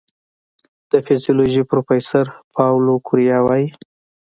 د 0.91 0.93
فزیولوژي 1.05 1.63
پروفېسور 1.69 2.25
پاولو 2.53 2.93
کوریا 3.07 3.37
وايي 3.43 3.67